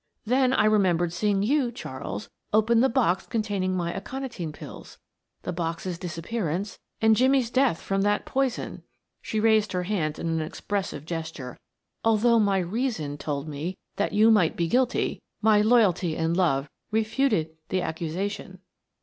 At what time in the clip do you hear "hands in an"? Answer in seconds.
9.83-10.41